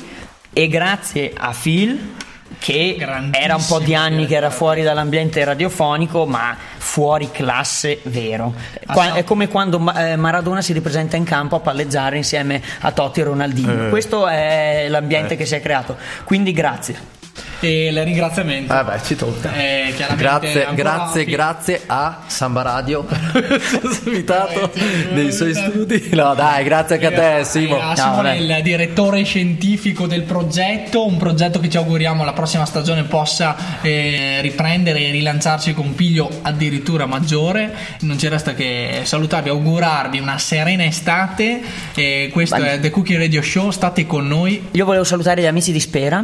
e 0.53 0.67
grazie 0.67 1.33
a 1.35 1.53
Phil 1.59 2.15
che 2.59 2.95
era 3.31 3.55
un 3.55 3.65
po' 3.65 3.79
di 3.79 3.93
anni 3.93 4.25
che 4.25 4.35
era 4.35 4.49
fuori 4.49 4.81
dall'ambiente 4.81 5.43
radiofonico 5.43 6.25
ma 6.25 6.55
fuori 6.77 7.29
classe 7.29 7.99
vero. 8.03 8.53
Qua- 8.85 9.13
è 9.13 9.23
come 9.25 9.47
quando 9.49 9.93
eh, 9.93 10.15
Maradona 10.15 10.61
si 10.61 10.71
ripresenta 10.73 11.17
in 11.17 11.25
campo 11.25 11.57
a 11.57 11.59
palleggiare 11.59 12.15
insieme 12.17 12.61
a 12.79 12.91
Totti 12.91 13.19
e 13.19 13.23
Ronaldinho. 13.23 13.89
Questo 13.89 14.27
è 14.27 14.87
l'ambiente 14.89 15.35
che 15.35 15.45
si 15.45 15.55
è 15.55 15.61
creato. 15.61 15.97
Quindi 16.23 16.53
grazie 16.53 17.15
E 17.59 17.87
il 17.87 18.03
ringraziamento. 18.03 18.71
Vabbè, 18.71 19.01
ci 19.01 19.15
tocca. 19.15 19.51
Eh, 19.53 19.93
Grazie, 20.15 20.65
ancora 20.67 20.95
grazie, 20.97 21.23
fi- 21.25 21.31
grazie 21.31 21.81
a 21.87 22.19
Samba 22.27 22.61
Radio 22.61 23.03
per 23.03 23.19
averci 23.33 24.01
invitato 24.05 24.71
nei 25.13 25.31
suoi 25.31 25.53
studi. 25.55 26.09
No, 26.13 26.35
dai, 26.35 26.63
grazie 26.63 26.95
anche 26.95 27.07
a 27.07 27.11
te, 27.39 27.43
Simo. 27.45 27.77
Eh, 27.77 27.81
a 27.81 27.87
No, 27.89 27.95
Simone, 27.95 28.37
vabbè. 28.37 28.57
il 28.57 28.63
direttore 28.63 29.23
scientifico 29.23 30.05
del 30.05 30.21
progetto, 30.23 31.05
un 31.07 31.17
progetto 31.17 31.59
che 31.59 31.67
ci 31.69 31.77
auguriamo 31.77 32.23
la 32.23 32.33
prossima 32.33 32.65
stagione 32.65 33.03
possa 33.05 33.55
eh, 33.81 34.37
riprendere 34.41 34.99
e 35.07 35.11
rilanciarci 35.11 35.73
con 35.73 35.95
piglio 35.95 36.29
addirittura 36.43 37.07
maggiore. 37.07 37.73
Non 38.01 38.19
ci 38.19 38.27
resta 38.27 38.53
che 38.53 38.99
salutarvi, 39.03 39.49
augurarvi 39.49 40.19
una 40.19 40.37
serena 40.37 40.85
estate. 40.85 41.61
Eh, 41.95 42.29
questo 42.31 42.55
Bene. 42.57 42.73
è 42.73 42.79
The 42.79 42.91
Cookie 42.91 43.17
Radio 43.17 43.41
Show, 43.41 43.71
state 43.71 44.05
con 44.05 44.27
noi. 44.27 44.67
io 44.71 44.85
volevo 44.85 45.03
salutare 45.03 45.41
gli 45.41 45.47
amici 45.47 45.71
di 45.71 45.79
Spera 45.79 46.23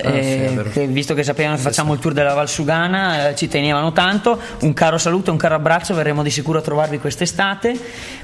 Ah, 0.00 0.10
sì, 0.10 0.16
eh, 0.16 0.52
vero. 0.54 0.70
che 0.70 0.86
visto 0.86 1.14
che 1.14 1.22
sapevano 1.22 1.56
che 1.56 1.62
facciamo 1.62 1.92
il 1.92 1.98
tour 1.98 2.12
della 2.14 2.34
Valsugana, 2.34 3.28
eh, 3.28 3.34
ci 3.34 3.48
tenevano 3.48 3.92
tanto. 3.92 4.38
Un 4.60 4.72
caro 4.72 4.98
saluto, 4.98 5.30
un 5.30 5.36
caro 5.36 5.54
abbraccio, 5.54 5.94
verremo 5.94 6.22
di 6.22 6.30
sicuro 6.30 6.58
a 6.58 6.62
trovarvi 6.62 6.98
quest'estate. 6.98 7.78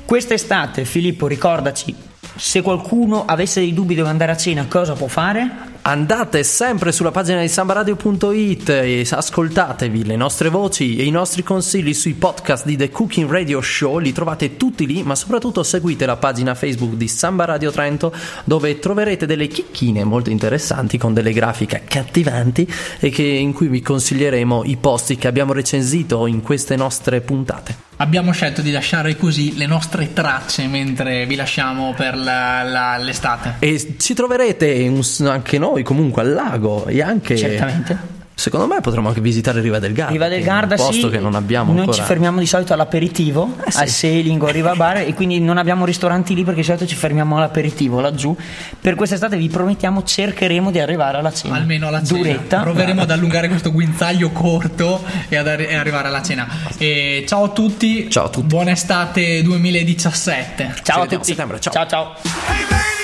Quest'estate, 0.05 0.85
Filippo, 0.85 1.27
ricordaci, 1.27 1.95
se 2.38 2.62
qualcuno 2.62 3.24
avesse 3.24 3.59
dei 3.61 3.74
dubbi 3.74 3.96
dove 3.96 4.09
andare 4.09 4.31
a 4.31 4.37
cena, 4.37 4.66
cosa 4.68 4.92
può 4.94 5.09
fare? 5.09 5.66
Andate 5.83 6.44
sempre 6.44 6.92
sulla 6.92 7.11
pagina 7.11 7.40
di 7.40 7.48
sambaradio.it 7.48 8.68
e 8.68 9.07
ascoltatevi 9.11 10.05
le 10.05 10.16
nostre 10.16 10.48
voci 10.48 10.98
e 10.98 11.05
i 11.05 11.11
nostri 11.11 11.42
consigli 11.42 11.92
sui 11.94 12.12
podcast 12.14 12.64
di 12.64 12.77
The 12.77 12.90
Cooking 12.90 13.29
Radio 13.29 13.61
Show, 13.61 13.98
li 13.98 14.12
trovate 14.12 14.57
tutti 14.57 14.87
lì, 14.87 15.03
ma 15.03 15.14
soprattutto 15.14 15.62
seguite 15.62 16.07
la 16.07 16.16
pagina 16.16 16.55
Facebook 16.55 16.94
di 16.94 17.09
Samba 17.09 17.44
Radio 17.44 17.72
Trento 17.72 18.14
dove 18.44 18.79
troverete 18.79 19.27
delle 19.27 19.48
chicchine 19.48 20.05
molto 20.05 20.31
interessanti 20.31 20.96
con 20.96 21.14
delle 21.14 21.33
grafiche 21.33 21.77
accattivanti 21.77 22.70
e 23.01 23.11
che- 23.11 23.22
in 23.22 23.53
cui 23.53 23.68
vi 23.68 23.83
consiglieremo 23.83 24.62
i 24.64 24.77
posti 24.77 25.16
che 25.16 25.27
abbiamo 25.27 25.53
recensito 25.53 26.27
in 26.27 26.42
queste 26.42 26.77
nostre 26.77 27.20
puntate. 27.20 27.88
Abbiamo 28.01 28.31
scelto 28.33 28.63
di 28.63 28.71
lasciare 28.71 29.17
così 29.17 29.57
le 29.57 29.67
nostre 29.67 30.13
tracce 30.13 30.67
mentre 30.69 31.27
vi 31.27 31.35
lasciamo 31.35 31.95
per 31.97 32.17
la- 32.17 32.63
la- 32.63 32.97
l'estate. 32.97 33.55
E 33.59 33.97
ci 33.99 34.15
troverete 34.15 34.87
un- 34.89 35.27
anche 35.27 35.59
noi 35.59 35.83
comunque 35.83 36.23
al 36.23 36.33
lago 36.33 36.87
e 36.87 37.03
anche... 37.03 37.37
Certamente. 37.37 38.17
Secondo 38.38 38.68
me 38.72 38.81
potremmo 38.81 39.09
anche 39.09 39.20
visitare 39.20 39.61
Riva 39.61 39.81
del 39.81 39.92
Garda. 39.92 40.12
Riva 40.12 40.29
del 40.29 40.44
Garda, 40.44 40.77
un 40.77 40.81
posto 40.81 41.07
sì. 41.09 41.09
che 41.09 41.18
non 41.18 41.35
abbiamo 41.35 41.72
Noi 41.72 41.81
ancora. 41.81 41.96
ci 41.96 42.03
fermiamo 42.05 42.38
di 42.38 42.46
solito 42.46 42.72
all'aperitivo, 42.72 43.57
Eh, 43.66 43.70
sì. 43.72 43.79
al 43.81 43.88
sailing 43.88 44.40
o 44.40 44.46
a 44.46 44.51
Riva 44.53 44.77
Bar 44.77 44.98
e 44.98 45.12
quindi 45.12 45.40
non 45.40 45.59
abbiamo 45.59 45.85
ristoranti 45.85 46.37
lì 46.37 46.44
perché 46.44 46.61
di 46.61 46.66
solito 46.66 46.87
ci 46.87 46.94
fermiamo 46.94 47.37
all'aperitivo 47.37 47.98
laggiù. 47.98 48.37
Per 48.81 48.94
quest'estate 48.94 49.37
vi 49.37 49.48
promettiamo 49.48 50.05
cercheremo 50.05 50.70
di 50.70 50.79
arrivare 50.79 51.18
alla 51.18 51.33
cena. 51.33 51.57
Almeno 51.57 51.88
alla 51.88 52.01
cena. 52.01 52.16
Duretta. 52.18 52.61
Proveremo 52.61 53.03
ad 53.03 53.11
allungare 53.11 53.48
questo 53.48 53.72
guinzaglio 53.72 54.31
corto 54.31 55.03
e 55.29 55.35
ad 55.37 55.48
arri- 55.48 55.66
e 55.66 55.74
arrivare 55.74 56.07
alla 56.07 56.22
cena. 56.22 56.46
E 56.79 57.24
ciao 57.27 57.42
a 57.42 57.48
tutti. 57.48 58.09
Ciao 58.09 58.27
a 58.27 58.29
tutti. 58.29 58.46
Buona 58.46 58.70
estate 58.70 59.42
2017. 59.42 60.74
Ciao 60.85 61.01
Ci 61.09 61.14
a 61.14 61.16
tutti. 61.18 61.24
settembre, 61.31 61.59
ciao. 61.59 61.72
ciao. 61.72 61.87
ciao. 61.88 62.98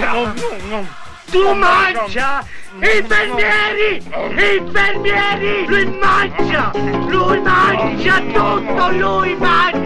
Mangia! 0.00 0.34
Tu 1.30 1.54
mangia! 1.54 2.44
Infermieri! 2.80 4.02
Infermieri! 4.30 5.66
Lui 5.66 5.86
mangia! 5.98 6.70
Lui 7.08 7.40
mangia 7.40 8.20
tutto! 8.32 8.90
Lui 8.92 9.34
mangia! 9.36 9.85